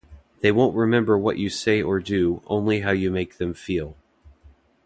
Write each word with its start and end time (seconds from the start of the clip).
They 0.39 0.51
won't 0.51 0.75
remember 0.75 1.15
what 1.15 1.37
you 1.37 1.51
say 1.51 1.79
or 1.79 1.99
do, 1.99 2.41
only 2.47 2.79
how 2.79 2.89
you 2.89 3.11
make 3.11 3.37
them 3.37 3.53
feel. 3.53 3.95